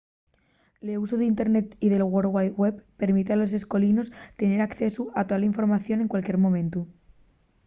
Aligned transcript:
l’usu 0.85 1.15
del 1.17 1.31
internet 1.33 1.67
y 1.85 1.87
de 1.89 1.97
la 1.99 2.09
world 2.11 2.31
wide 2.35 2.57
web 2.61 2.75
permite 3.01 3.31
a 3.33 3.39
los 3.41 3.53
escolinos 3.59 4.07
tener 4.39 4.59
accesu 4.61 5.03
a 5.19 5.21
tola 5.29 5.49
información 5.51 5.97
en 6.01 6.11
cualquier 6.13 6.37
momentu 6.45 6.81